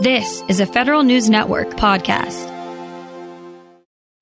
This 0.00 0.44
is 0.46 0.60
a 0.60 0.66
Federal 0.66 1.02
News 1.02 1.28
Network 1.28 1.70
podcast. 1.70 2.46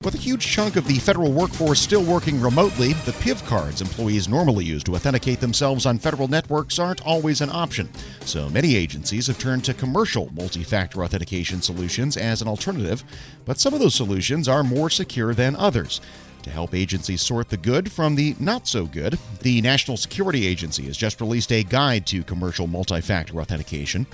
With 0.03 0.15
a 0.15 0.17
huge 0.17 0.47
chunk 0.47 0.77
of 0.77 0.87
the 0.87 0.99
federal 0.99 1.31
workforce 1.33 1.81
still 1.81 2.03
working 2.03 2.41
remotely, 2.41 2.95
the 3.05 3.13
PIV 3.13 3.47
cards 3.47 3.83
employees 3.83 4.27
normally 4.27 4.65
use 4.65 4.83
to 4.85 4.95
authenticate 4.95 5.39
themselves 5.39 5.85
on 5.85 5.99
federal 5.99 6.29
networks 6.29 6.79
aren't 6.79 7.07
always 7.07 7.43
an 7.43 7.51
option. 7.51 7.91
So 8.21 8.49
many 8.49 8.75
agencies 8.75 9.27
have 9.27 9.39
turned 9.39 9.67
to 9.67 9.75
commercial 9.75 10.33
multi 10.33 10.63
factor 10.63 11.05
authentication 11.05 11.61
solutions 11.61 12.17
as 12.17 12.41
an 12.41 12.49
alternative, 12.49 13.05
but 13.45 13.61
some 13.61 13.75
of 13.75 13.81
those 13.81 13.95
solutions 13.95 14.49
are 14.49 14.65
more 14.65 14.89
secure 14.89 15.35
than 15.35 15.57
others. 15.57 16.01
To 16.45 16.51
help 16.51 16.75
agencies 16.75 17.21
sort 17.21 17.51
the 17.51 17.57
good 17.59 17.93
from 17.93 18.15
the 18.15 18.35
not 18.41 18.67
so 18.67 18.87
good, 18.87 19.19
the 19.43 19.61
National 19.61 19.99
Security 19.99 20.47
Agency 20.47 20.85
has 20.85 20.97
just 20.97 21.21
released 21.21 21.53
a 21.53 21.65
guide 21.65 22.07
to 22.07 22.23
commercial 22.23 22.67
multi 22.67 23.03
factor 23.03 23.41
authentication. 23.41 24.07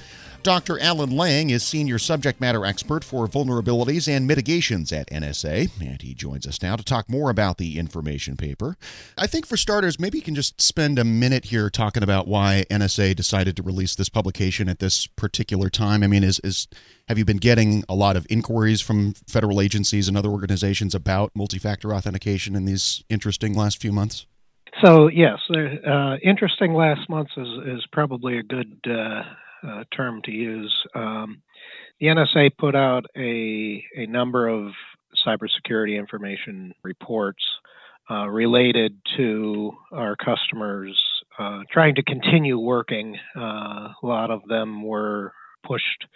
Dr. 0.42 0.80
Alan 0.80 1.10
Lang 1.10 1.50
is 1.50 1.62
Senior 1.62 2.00
Subject 2.00 2.40
Matter 2.40 2.66
Expert 2.66 3.04
for 3.04 3.28
Vulnerabilities 3.28 4.08
and 4.08 4.26
Mitigations 4.26 4.90
at 4.90 5.08
NSA, 5.08 5.70
and 5.80 6.02
he 6.02 6.14
joins 6.14 6.48
us 6.48 6.60
now 6.60 6.74
to 6.74 6.82
talk 6.82 7.08
more 7.08 7.30
about 7.30 7.58
the 7.58 7.78
information 7.78 8.36
paper. 8.36 8.76
I 9.16 9.28
think 9.28 9.46
for 9.46 9.56
starters, 9.56 10.00
maybe 10.00 10.18
you 10.18 10.24
can 10.24 10.34
just 10.34 10.60
spend 10.60 10.98
a 10.98 11.04
minute 11.04 11.44
here 11.46 11.70
talking 11.70 12.02
about 12.02 12.26
why 12.26 12.64
NSA 12.70 13.14
decided 13.14 13.56
to 13.56 13.62
release 13.62 13.94
this 13.94 14.08
publication 14.08 14.68
at 14.68 14.80
this 14.80 15.06
particular 15.06 15.70
time. 15.70 16.02
I 16.02 16.08
mean, 16.08 16.24
is, 16.24 16.40
is 16.42 16.66
have 17.06 17.18
you 17.18 17.24
been 17.24 17.36
getting 17.36 17.84
a 17.88 17.94
lot 17.94 18.16
of 18.16 18.26
inquiries 18.28 18.80
from 18.80 19.14
federal 19.28 19.60
agencies 19.60 20.08
and 20.08 20.16
other 20.16 20.30
organizations 20.30 20.92
about 20.92 21.30
multi-factor 21.36 21.94
authentication 21.94 22.56
in 22.56 22.64
these 22.64 23.04
interesting 23.08 23.54
last 23.54 23.80
few 23.80 23.92
months? 23.92 24.26
So 24.84 25.06
yes, 25.06 25.38
uh, 25.50 26.16
interesting 26.20 26.74
last 26.74 27.08
month 27.08 27.28
is, 27.36 27.78
is 27.78 27.86
probably 27.92 28.38
a 28.38 28.42
good 28.42 28.76
uh, 28.90 29.22
uh, 29.66 29.84
term 29.94 30.20
to 30.24 30.30
use. 30.30 30.74
Um, 30.94 31.42
the 32.00 32.06
NSA 32.08 32.56
put 32.58 32.74
out 32.74 33.06
a, 33.16 33.84
a 33.96 34.06
number 34.06 34.48
of 34.48 34.72
cybersecurity 35.26 35.98
information 35.98 36.74
reports 36.82 37.42
uh, 38.10 38.28
related 38.28 38.96
to 39.16 39.72
our 39.92 40.16
customers 40.16 40.98
uh, 41.38 41.60
trying 41.70 41.94
to 41.94 42.02
continue 42.02 42.58
working. 42.58 43.16
Uh, 43.36 43.88
a 44.02 44.04
lot 44.06 44.30
of 44.30 44.42
them 44.48 44.82
were 44.82 45.32
pushed 45.64 46.06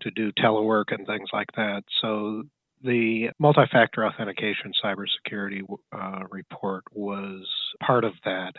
to 0.00 0.10
do 0.10 0.32
telework 0.32 0.86
and 0.88 1.06
things 1.06 1.28
like 1.32 1.50
that. 1.56 1.82
So 2.00 2.44
the 2.82 3.30
multi-factor 3.38 4.06
authentication 4.06 4.72
cybersecurity 4.82 5.62
uh, 5.92 6.24
report 6.30 6.84
was 6.92 7.46
part 7.84 8.04
of 8.04 8.12
that. 8.24 8.52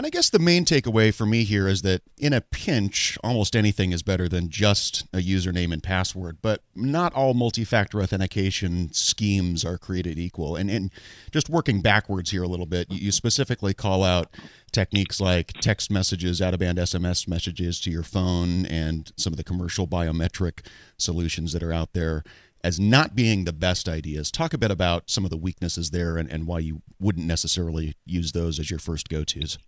And 0.00 0.06
I 0.06 0.08
guess 0.08 0.30
the 0.30 0.38
main 0.38 0.64
takeaway 0.64 1.12
for 1.12 1.26
me 1.26 1.44
here 1.44 1.68
is 1.68 1.82
that 1.82 2.00
in 2.16 2.32
a 2.32 2.40
pinch, 2.40 3.18
almost 3.22 3.54
anything 3.54 3.92
is 3.92 4.02
better 4.02 4.30
than 4.30 4.48
just 4.48 5.06
a 5.12 5.18
username 5.18 5.74
and 5.74 5.82
password. 5.82 6.38
But 6.40 6.62
not 6.74 7.12
all 7.12 7.34
multi 7.34 7.64
factor 7.64 8.00
authentication 8.00 8.94
schemes 8.94 9.62
are 9.62 9.76
created 9.76 10.18
equal. 10.18 10.56
And, 10.56 10.70
and 10.70 10.90
just 11.32 11.50
working 11.50 11.82
backwards 11.82 12.30
here 12.30 12.42
a 12.42 12.48
little 12.48 12.64
bit, 12.64 12.90
you 12.90 13.12
specifically 13.12 13.74
call 13.74 14.02
out 14.02 14.34
techniques 14.72 15.20
like 15.20 15.52
text 15.60 15.90
messages, 15.90 16.40
out 16.40 16.54
of 16.54 16.60
band 16.60 16.78
SMS 16.78 17.28
messages 17.28 17.78
to 17.82 17.90
your 17.90 18.02
phone, 18.02 18.64
and 18.64 19.12
some 19.18 19.34
of 19.34 19.36
the 19.36 19.44
commercial 19.44 19.86
biometric 19.86 20.64
solutions 20.96 21.52
that 21.52 21.62
are 21.62 21.74
out 21.74 21.92
there 21.92 22.24
as 22.64 22.80
not 22.80 23.14
being 23.14 23.44
the 23.44 23.52
best 23.52 23.86
ideas. 23.86 24.30
Talk 24.30 24.54
a 24.54 24.58
bit 24.58 24.70
about 24.70 25.10
some 25.10 25.24
of 25.24 25.30
the 25.30 25.36
weaknesses 25.36 25.90
there 25.90 26.16
and, 26.16 26.30
and 26.30 26.46
why 26.46 26.60
you 26.60 26.80
wouldn't 26.98 27.26
necessarily 27.26 27.96
use 28.06 28.32
those 28.32 28.58
as 28.58 28.70
your 28.70 28.78
first 28.78 29.10
go 29.10 29.24
tos. 29.24 29.58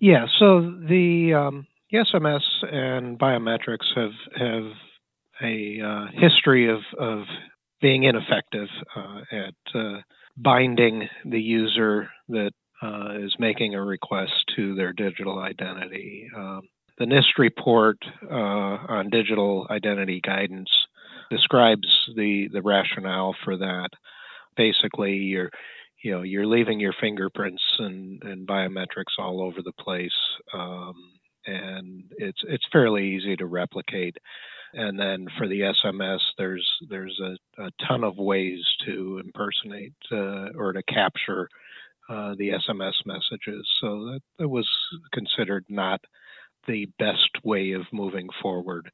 Yeah, 0.00 0.26
so 0.38 0.60
the, 0.60 1.34
um, 1.34 1.66
SMS 1.92 2.42
and 2.62 3.18
biometrics 3.18 3.86
have 3.96 4.12
have 4.36 4.72
a 5.42 5.80
uh, 5.80 6.06
history 6.12 6.68
of 6.68 6.80
of 6.98 7.24
being 7.80 8.04
ineffective 8.04 8.68
uh, 8.94 9.20
at 9.32 9.54
uh, 9.74 10.00
binding 10.36 11.08
the 11.24 11.40
user 11.40 12.10
that 12.28 12.52
uh, 12.82 13.14
is 13.18 13.34
making 13.38 13.74
a 13.74 13.82
request 13.82 14.32
to 14.56 14.74
their 14.74 14.92
digital 14.92 15.38
identity. 15.38 16.28
Um, 16.36 16.62
the 16.98 17.06
NIST 17.06 17.38
report 17.38 17.98
uh, 18.30 18.34
on 18.34 19.10
digital 19.10 19.66
identity 19.70 20.20
guidance 20.20 20.70
describes 21.30 21.88
the 22.16 22.48
the 22.52 22.62
rationale 22.62 23.34
for 23.44 23.56
that. 23.56 23.88
Basically, 24.56 25.14
you're 25.14 25.50
you 26.02 26.12
know 26.12 26.22
you're 26.22 26.46
leaving 26.46 26.80
your 26.80 26.94
fingerprints 27.00 27.62
and, 27.78 28.22
and 28.22 28.46
biometrics 28.46 29.18
all 29.18 29.42
over 29.42 29.62
the 29.62 29.72
place 29.72 30.10
um, 30.52 30.94
and 31.48 32.04
it's 32.18 32.40
it's 32.46 32.66
fairly 32.70 33.06
easy 33.06 33.36
to 33.36 33.46
replicate. 33.46 34.16
And 34.74 34.98
then 34.98 35.26
for 35.38 35.48
the 35.48 35.60
sms 35.60 36.20
there's 36.36 36.68
there's 36.88 37.18
a, 37.20 37.62
a 37.62 37.70
ton 37.86 38.04
of 38.04 38.18
ways 38.18 38.60
to 38.86 39.20
impersonate 39.24 39.94
uh, 40.12 40.50
or 40.56 40.72
to 40.72 40.82
capture 40.82 41.48
uh, 42.08 42.34
the 42.36 42.50
sms 42.50 42.94
messages. 43.06 43.66
So 43.80 44.04
that, 44.06 44.20
that 44.38 44.48
was 44.48 44.68
considered 45.12 45.64
not 45.68 46.00
the 46.66 46.86
best 46.98 47.30
way 47.44 47.72
of 47.72 47.82
moving 47.92 48.28
forward. 48.42 48.90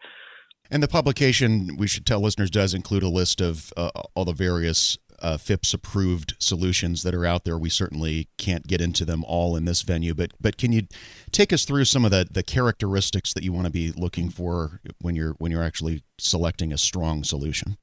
And 0.70 0.82
the 0.82 0.88
publication, 0.88 1.76
we 1.76 1.86
should 1.86 2.06
tell 2.06 2.20
listeners, 2.20 2.50
does 2.50 2.72
include 2.72 3.02
a 3.02 3.08
list 3.08 3.42
of 3.42 3.72
uh, 3.76 3.90
all 4.14 4.24
the 4.24 4.32
various 4.32 4.96
uh, 5.20 5.36
FIPS 5.36 5.74
approved 5.74 6.34
solutions 6.38 7.02
that 7.02 7.14
are 7.14 7.24
out 7.24 7.44
there. 7.44 7.58
We 7.58 7.70
certainly 7.70 8.28
can't 8.38 8.66
get 8.66 8.80
into 8.80 9.04
them 9.04 9.24
all 9.26 9.56
in 9.56 9.64
this 9.64 9.82
venue, 9.82 10.14
but 10.14 10.32
but 10.40 10.56
can 10.56 10.72
you 10.72 10.82
take 11.30 11.52
us 11.52 11.64
through 11.64 11.84
some 11.86 12.04
of 12.04 12.10
the, 12.10 12.26
the 12.30 12.42
characteristics 12.42 13.32
that 13.34 13.42
you 13.42 13.52
want 13.52 13.66
to 13.66 13.72
be 13.72 13.92
looking 13.92 14.30
for 14.30 14.80
when 15.00 15.14
you're 15.14 15.32
when 15.38 15.50
you're 15.50 15.62
actually 15.62 16.02
selecting 16.18 16.72
a 16.72 16.78
strong 16.78 17.24
solution? 17.24 17.76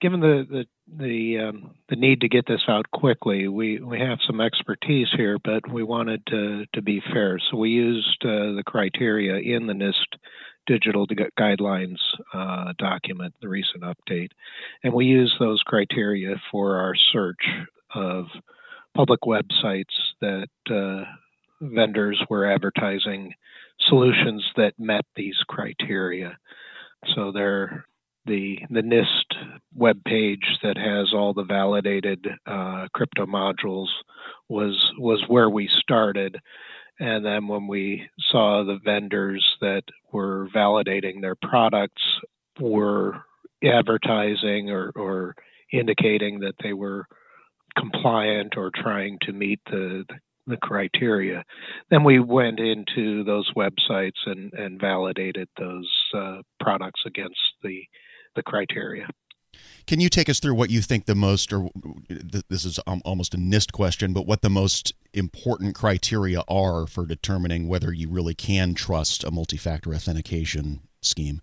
Given 0.00 0.20
the 0.20 0.46
the 0.48 0.64
the, 0.94 1.38
um, 1.38 1.74
the 1.88 1.96
need 1.96 2.20
to 2.20 2.28
get 2.28 2.46
this 2.46 2.60
out 2.68 2.90
quickly, 2.90 3.48
we, 3.48 3.80
we 3.80 3.98
have 3.98 4.18
some 4.26 4.42
expertise 4.42 5.08
here, 5.16 5.38
but 5.42 5.70
we 5.72 5.82
wanted 5.82 6.26
to 6.26 6.66
to 6.74 6.82
be 6.82 7.00
fair, 7.12 7.38
so 7.50 7.56
we 7.56 7.70
used 7.70 8.18
uh, 8.24 8.52
the 8.56 8.62
criteria 8.66 9.36
in 9.36 9.66
the 9.66 9.72
NIST 9.72 10.18
digital 10.66 11.06
guidelines 11.38 11.98
uh, 12.32 12.72
document, 12.78 13.34
the 13.40 13.48
recent 13.48 13.82
update. 13.82 14.30
And 14.82 14.92
we 14.92 15.06
use 15.06 15.34
those 15.38 15.62
criteria 15.64 16.36
for 16.50 16.76
our 16.76 16.94
search 17.12 17.44
of 17.94 18.26
public 18.94 19.20
websites 19.22 19.84
that 20.20 20.48
uh, 20.70 21.04
vendors 21.60 22.20
were 22.28 22.50
advertising 22.50 23.32
solutions 23.88 24.44
that 24.56 24.74
met 24.78 25.04
these 25.16 25.36
criteria. 25.48 26.36
So 27.14 27.32
they're 27.32 27.86
the 28.26 28.58
the 28.70 28.82
NIST 28.82 29.58
web 29.74 30.02
page 30.04 30.58
that 30.62 30.76
has 30.76 31.12
all 31.12 31.34
the 31.34 31.44
validated 31.44 32.24
uh, 32.46 32.86
crypto 32.94 33.26
modules 33.26 33.88
was 34.48 34.78
was 34.98 35.22
where 35.26 35.50
we 35.50 35.68
started, 35.80 36.36
and 37.00 37.24
then 37.24 37.48
when 37.48 37.66
we 37.66 38.08
saw 38.30 38.64
the 38.64 38.78
vendors 38.84 39.44
that 39.60 39.82
were 40.12 40.48
validating 40.54 41.20
their 41.20 41.34
products 41.34 42.02
were 42.60 43.22
advertising 43.64 44.70
or, 44.70 44.90
or 44.94 45.34
indicating 45.72 46.40
that 46.40 46.54
they 46.62 46.72
were 46.72 47.06
compliant 47.78 48.54
or 48.56 48.70
trying 48.74 49.18
to 49.22 49.32
meet 49.32 49.60
the, 49.66 50.04
the 50.46 50.56
criteria. 50.58 51.44
Then 51.90 52.04
we 52.04 52.18
went 52.18 52.60
into 52.60 53.24
those 53.24 53.50
websites 53.54 54.26
and, 54.26 54.52
and 54.52 54.80
validated 54.80 55.48
those 55.58 55.90
uh, 56.14 56.42
products 56.60 57.00
against 57.06 57.40
the, 57.62 57.82
the 58.36 58.42
criteria. 58.42 59.08
Can 59.86 60.00
you 60.00 60.08
take 60.08 60.28
us 60.28 60.40
through 60.40 60.54
what 60.54 60.70
you 60.70 60.80
think 60.80 61.06
the 61.06 61.14
most, 61.14 61.52
or 61.52 61.68
this 62.48 62.64
is 62.64 62.78
almost 63.04 63.34
a 63.34 63.38
NIST 63.38 63.72
question, 63.72 64.12
but 64.12 64.26
what 64.26 64.42
the 64.42 64.50
most 64.50 64.94
important 65.14 65.74
criteria 65.74 66.42
are 66.48 66.86
for 66.86 67.06
determining 67.06 67.68
whether 67.68 67.92
you 67.92 68.08
really 68.08 68.34
can 68.34 68.74
trust 68.74 69.24
a 69.24 69.30
multi-factor 69.30 69.94
authentication 69.94 70.80
scheme? 71.00 71.40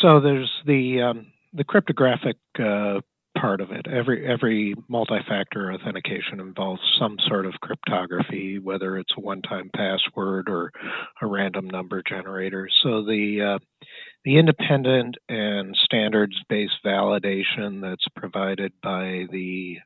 So 0.00 0.20
there's 0.20 0.50
the 0.66 1.02
um, 1.02 1.26
the 1.52 1.64
cryptographic 1.64 2.36
uh, 2.58 3.00
part 3.38 3.60
of 3.60 3.70
it. 3.70 3.86
Every 3.86 4.26
every 4.26 4.74
multi-factor 4.88 5.72
authentication 5.72 6.40
involves 6.40 6.80
some 6.98 7.16
sort 7.28 7.46
of 7.46 7.54
cryptography, 7.60 8.58
whether 8.58 8.98
it's 8.98 9.12
a 9.16 9.20
one-time 9.20 9.70
password 9.74 10.48
or 10.48 10.72
a 11.20 11.26
random 11.26 11.68
number 11.68 12.02
generator. 12.02 12.68
So 12.82 13.04
the 13.04 13.56
uh, 13.56 13.86
the 14.24 14.38
independent 14.38 15.16
and 15.28 15.76
standards-based 15.76 16.84
validation 16.84 17.80
that's 17.82 18.06
provided 18.14 18.72
by 18.82 19.26
the 19.30 19.78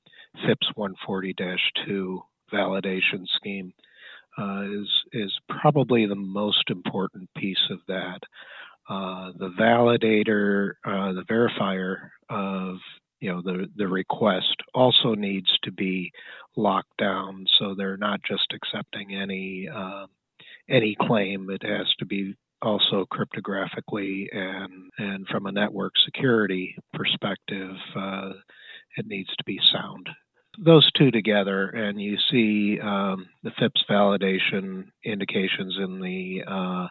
FIPS 0.46 0.68
140-2 0.76 2.18
validation 2.52 3.26
scheme 3.36 3.72
uh, 4.38 4.62
is 4.62 4.88
is 5.12 5.32
probably 5.48 6.06
the 6.06 6.14
most 6.14 6.70
important 6.70 7.28
piece 7.36 7.70
of 7.70 7.78
that. 7.88 8.20
Uh, 8.88 9.32
the 9.38 9.50
validator, 9.58 10.72
uh, 10.84 11.12
the 11.12 11.24
verifier 11.28 12.10
of 12.28 12.76
you 13.20 13.32
know 13.32 13.42
the 13.42 13.66
the 13.76 13.88
request 13.88 14.56
also 14.74 15.14
needs 15.14 15.50
to 15.62 15.72
be 15.72 16.12
locked 16.56 16.96
down, 16.98 17.46
so 17.58 17.74
they're 17.74 17.96
not 17.96 18.20
just 18.22 18.52
accepting 18.52 19.14
any 19.14 19.68
uh, 19.68 20.06
any 20.68 20.96
claim. 21.00 21.50
It 21.50 21.62
has 21.62 21.92
to 21.98 22.06
be 22.06 22.34
also 22.62 23.06
cryptographically 23.12 24.26
and 24.32 24.90
and 24.98 25.26
from 25.28 25.46
a 25.46 25.52
network 25.52 25.92
security 26.04 26.76
perspective, 26.92 27.74
uh, 27.96 28.30
it 28.96 29.06
needs 29.06 29.30
to 29.36 29.44
be 29.44 29.58
sound. 29.72 30.08
Those 30.58 30.90
two 30.96 31.10
together, 31.10 31.68
and 31.68 32.00
you 32.00 32.16
see 32.30 32.80
um, 32.80 33.28
the 33.42 33.50
FIPS 33.58 33.84
validation 33.90 34.86
indications 35.04 35.76
in 35.78 36.00
the 36.00 36.44
uh, 36.46 36.86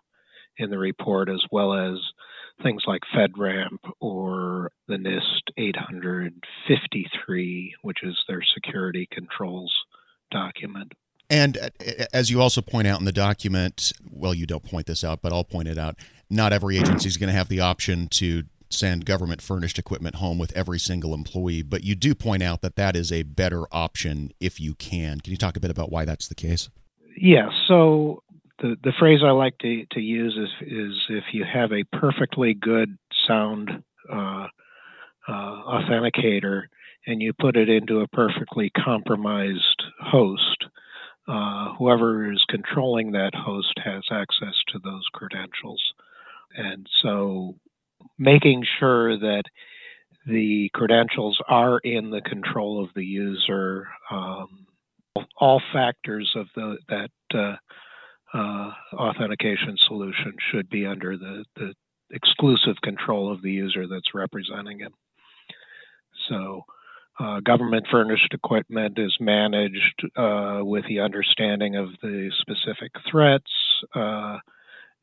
in 0.57 0.69
the 0.69 0.77
report, 0.77 1.29
as 1.29 1.43
well 1.51 1.73
as 1.73 1.97
things 2.63 2.83
like 2.87 3.01
FedRAMP 3.13 3.79
or 3.99 4.71
the 4.87 4.95
NIST 4.95 5.41
853, 5.57 7.75
which 7.81 8.03
is 8.03 8.17
their 8.27 8.41
security 8.53 9.07
controls 9.11 9.73
document. 10.31 10.93
And 11.29 11.57
uh, 11.57 11.69
as 12.13 12.29
you 12.29 12.41
also 12.41 12.61
point 12.61 12.87
out 12.87 12.99
in 12.99 13.05
the 13.05 13.11
document, 13.11 13.91
well, 14.09 14.33
you 14.33 14.45
don't 14.45 14.63
point 14.63 14.85
this 14.85 15.03
out, 15.03 15.21
but 15.21 15.33
I'll 15.33 15.43
point 15.43 15.67
it 15.67 15.77
out. 15.77 15.97
Not 16.29 16.53
every 16.53 16.77
agency 16.77 17.07
is 17.07 17.17
going 17.17 17.29
to 17.29 17.37
have 17.37 17.49
the 17.49 17.59
option 17.59 18.07
to 18.09 18.43
send 18.69 19.05
government 19.05 19.41
furnished 19.41 19.79
equipment 19.79 20.15
home 20.15 20.37
with 20.37 20.55
every 20.55 20.79
single 20.79 21.13
employee, 21.13 21.61
but 21.61 21.83
you 21.83 21.95
do 21.95 22.15
point 22.15 22.43
out 22.43 22.61
that 22.61 22.75
that 22.75 22.95
is 22.95 23.11
a 23.11 23.23
better 23.23 23.63
option 23.71 24.31
if 24.39 24.59
you 24.59 24.73
can. 24.75 25.21
Can 25.21 25.31
you 25.31 25.37
talk 25.37 25.57
a 25.57 25.59
bit 25.59 25.71
about 25.71 25.91
why 25.91 26.05
that's 26.05 26.27
the 26.27 26.35
case? 26.35 26.69
Yeah, 27.17 27.49
so 27.67 28.23
the 28.59 28.75
the 28.83 28.93
phrase 28.99 29.21
I 29.23 29.31
like 29.31 29.57
to 29.59 29.85
to 29.91 29.99
use 29.99 30.37
is 30.37 30.67
is 30.67 30.93
if 31.09 31.23
you 31.33 31.45
have 31.45 31.71
a 31.71 31.83
perfectly 31.97 32.53
good 32.53 32.97
sound 33.27 33.69
uh, 34.11 34.47
uh, 35.27 35.31
authenticator 35.31 36.63
and 37.07 37.21
you 37.21 37.33
put 37.33 37.55
it 37.55 37.69
into 37.69 38.01
a 38.01 38.07
perfectly 38.07 38.71
compromised 38.71 39.83
host, 39.99 40.65
uh, 41.27 41.73
whoever 41.77 42.31
is 42.31 42.43
controlling 42.49 43.11
that 43.11 43.33
host 43.35 43.79
has 43.83 44.03
access 44.11 44.55
to 44.71 44.79
those 44.79 45.05
credentials. 45.13 45.81
And 46.55 46.87
so 47.01 47.55
making 48.17 48.65
sure 48.79 49.17
that 49.17 49.43
the 50.25 50.69
credentials 50.73 51.39
are 51.47 51.79
in 51.79 52.09
the 52.09 52.21
control 52.21 52.83
of 52.83 52.89
the 52.95 53.03
user, 53.05 53.87
um, 54.09 54.65
all 55.39 55.61
factors 55.71 56.33
of 56.35 56.47
the, 56.55 56.77
that 56.89 57.11
uh, 57.33 57.55
uh, 58.33 58.71
authentication 58.93 59.77
solution 59.87 60.33
should 60.51 60.69
be 60.69 60.85
under 60.85 61.17
the, 61.17 61.45
the 61.55 61.73
exclusive 62.11 62.75
control 62.83 63.31
of 63.31 63.41
the 63.41 63.51
user 63.51 63.87
that's 63.87 64.13
representing 64.13 64.81
it. 64.81 64.91
So 66.27 66.63
uh, 67.19 67.39
government 67.41 67.85
furnished 67.89 68.33
equipment 68.33 68.97
is 68.97 69.15
managed 69.19 70.05
uh, 70.17 70.59
with 70.63 70.85
the 70.87 70.99
understanding 70.99 71.75
of 71.75 71.89
the 72.01 72.31
specific 72.41 72.91
threats, 73.09 73.51
uh, 73.93 74.37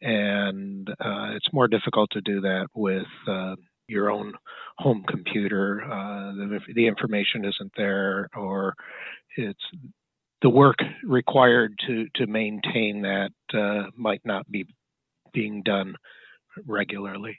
and 0.02 0.88
uh, 0.90 1.30
it's 1.34 1.52
more 1.52 1.68
difficult 1.68 2.10
to 2.12 2.20
do 2.20 2.40
that 2.40 2.66
with 2.74 3.06
uh, 3.28 3.54
your 3.86 4.10
own 4.10 4.34
home 4.78 5.04
computer. 5.08 5.82
Uh, 5.84 6.32
the, 6.32 6.60
the, 6.74 6.86
information 6.86 7.44
isn't 7.44 7.72
there, 7.76 8.28
or 8.36 8.74
it's 9.36 9.64
the 10.42 10.50
work 10.50 10.78
required 11.04 11.74
to 11.86 12.06
to 12.16 12.26
maintain 12.26 13.02
that 13.02 13.30
might 13.96 14.22
not 14.24 14.50
be 14.50 14.66
being 15.32 15.62
done 15.62 15.94
regularly. 16.66 17.38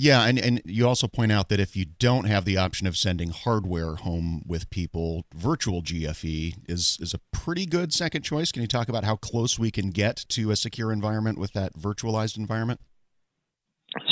Yeah, 0.00 0.26
and, 0.26 0.38
and 0.38 0.62
you 0.64 0.86
also 0.86 1.08
point 1.08 1.32
out 1.32 1.48
that 1.48 1.58
if 1.58 1.74
you 1.74 1.84
don't 1.84 2.26
have 2.26 2.44
the 2.44 2.56
option 2.56 2.86
of 2.86 2.96
sending 2.96 3.30
hardware 3.30 3.96
home 3.96 4.42
with 4.46 4.70
people, 4.70 5.24
virtual 5.34 5.82
GFE 5.82 6.54
is 6.68 6.98
is 7.00 7.14
a 7.14 7.18
pretty 7.32 7.66
good 7.66 7.92
second 7.92 8.22
choice. 8.22 8.52
Can 8.52 8.62
you 8.62 8.68
talk 8.68 8.88
about 8.88 9.02
how 9.02 9.16
close 9.16 9.58
we 9.58 9.72
can 9.72 9.90
get 9.90 10.24
to 10.28 10.52
a 10.52 10.56
secure 10.56 10.92
environment 10.92 11.36
with 11.36 11.52
that 11.54 11.74
virtualized 11.74 12.36
environment? 12.36 12.80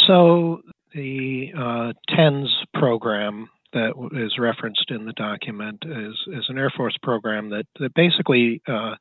So 0.08 0.62
the 0.92 1.52
uh, 1.56 1.92
TENS 2.16 2.48
program 2.74 3.48
that 3.72 3.92
is 4.12 4.38
referenced 4.38 4.90
in 4.90 5.04
the 5.04 5.12
document 5.12 5.84
is 5.86 6.14
is 6.28 6.46
an 6.48 6.58
Air 6.58 6.72
Force 6.76 6.96
program 7.00 7.50
that 7.50 7.66
that 7.78 7.94
basically 7.94 8.60
uh, 8.66 8.94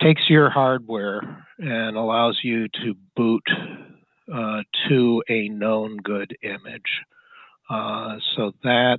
takes 0.00 0.22
your 0.28 0.48
hardware 0.48 1.44
and 1.58 1.96
allows 1.96 2.40
you 2.42 2.68
to 2.68 2.94
boot 3.14 3.42
uh, 4.32 4.62
to 4.88 5.22
a 5.28 5.48
known 5.48 5.96
good 5.98 6.36
image. 6.42 7.02
Uh, 7.70 8.16
so 8.36 8.52
that 8.64 8.98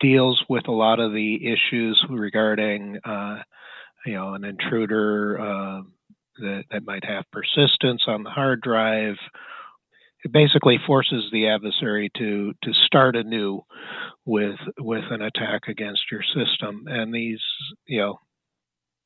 deals 0.00 0.42
with 0.48 0.66
a 0.68 0.72
lot 0.72 0.98
of 0.98 1.12
the 1.12 1.46
issues 1.46 2.04
regarding, 2.08 2.98
uh, 3.04 3.42
you 4.04 4.14
know, 4.14 4.34
an 4.34 4.44
intruder 4.44 5.40
uh, 5.40 5.82
that, 6.38 6.64
that 6.70 6.84
might 6.84 7.04
have 7.04 7.24
persistence 7.30 8.02
on 8.06 8.24
the 8.24 8.30
hard 8.30 8.60
drive. 8.60 9.16
It 10.24 10.32
basically 10.32 10.78
forces 10.86 11.24
the 11.32 11.48
adversary 11.48 12.10
to 12.16 12.52
to 12.62 12.72
start 12.86 13.16
anew 13.16 13.60
with 14.24 14.58
with 14.78 15.04
an 15.10 15.22
attack 15.22 15.62
against 15.68 16.02
your 16.12 16.22
system, 16.22 16.84
and 16.86 17.12
these, 17.12 17.40
you 17.86 17.98
know, 17.98 18.20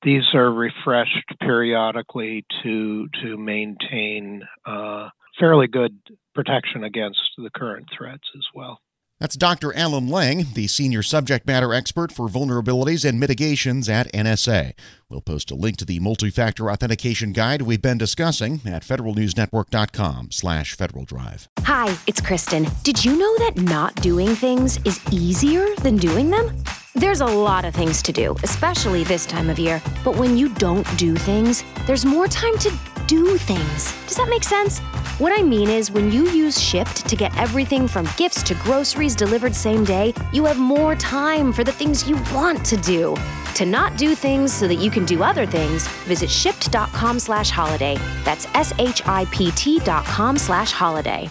these 0.03 0.35
are 0.35 0.53
refreshed 0.53 1.35
periodically 1.41 2.45
to 2.63 3.09
to 3.23 3.37
maintain 3.39 4.43
uh, 4.67 5.09
fairly 5.39 5.67
good 5.67 5.99
protection 6.35 6.85
against 6.85 7.21
the 7.37 7.51
current 7.51 7.89
threats 7.97 8.25
as 8.37 8.47
well. 8.55 8.81
That's 9.19 9.37
Dr. 9.37 9.75
Alan 9.75 10.09
Lang, 10.09 10.45
the 10.53 10.67
senior 10.67 11.03
subject 11.03 11.47
matter 11.47 11.73
expert 11.73 12.13
for 12.13 12.29
vulnerabilities 12.29 13.03
and 13.03 13.19
mitigations 13.19 13.89
at 13.89 14.13
NSA. 14.13 14.75
We'll 15.09 15.23
post 15.23 15.51
a 15.51 15.55
link 15.55 15.79
to 15.79 15.87
the 15.87 16.01
multi-factor 16.01 16.71
authentication 16.71 17.33
guide 17.33 17.63
we've 17.63 17.81
been 17.81 17.97
discussing 17.97 18.61
at 18.67 18.83
federalnewsnetwork.com 18.83 20.33
slash 20.33 20.75
Federal 20.75 21.07
Drive. 21.07 21.49
Hi, 21.61 21.97
it's 22.07 22.21
Kristen. 22.21 22.67
Did 22.83 23.03
you 23.03 23.17
know 23.17 23.39
that 23.39 23.57
not 23.57 23.95
doing 23.97 24.35
things 24.35 24.79
is 24.85 25.01
easier 25.11 25.67
than 25.77 25.97
doing 25.97 26.29
them? 26.29 26.55
There's 26.95 27.23
a 27.23 27.27
lot 27.27 27.65
of 27.65 27.75
things 27.75 28.03
to 28.03 28.13
do, 28.13 28.37
especially 28.43 29.05
this 29.05 29.25
time 29.25 29.49
of 29.49 29.59
year. 29.59 29.81
But 30.05 30.17
when 30.17 30.37
you 30.37 30.51
don't 30.51 30.87
do 30.99 31.15
things, 31.15 31.65
there's 31.87 32.05
more 32.05 32.29
time 32.29 32.59
to 32.59 32.71
do 33.07 33.37
things. 33.39 33.93
Does 34.07 34.17
that 34.17 34.29
make 34.29 34.45
sense? 34.45 34.81
What 35.19 35.33
I 35.39 35.43
mean 35.43 35.71
is, 35.71 35.91
when 35.91 36.13
you 36.13 36.29
use 36.29 36.59
Shipt 36.59 37.09
to 37.09 37.17
get 37.17 37.37
everything 37.39 37.89
from 37.89 38.09
gifts 38.17 38.43
to 38.45 38.55
groceries 38.57 39.15
delivered 39.15 39.55
same 39.55 39.85
day, 39.85 40.13
you 40.33 40.45
have 40.45 40.59
more 40.59 40.95
time 40.95 41.53
for 41.53 41.65
the 41.65 41.73
things 41.73 42.09
you 42.09 42.17
want 42.35 42.65
to 42.67 42.77
do. 42.77 43.17
To 43.55 43.65
not 43.65 43.97
do 43.97 44.15
things 44.15 44.53
so 44.53 44.69
that 44.69 44.75
you 44.75 44.91
can 44.91 45.07
do 45.07 45.23
other 45.23 45.47
things, 45.47 45.89
visit 46.05 46.29
shipt.com 46.29 47.19
slash 47.19 47.49
holiday. 47.49 47.97
That's 48.25 48.47
S-H-I-P-T 48.55 49.79
dot 49.81 50.05
com 50.05 50.37
slash 50.37 50.73
holiday. 50.73 51.31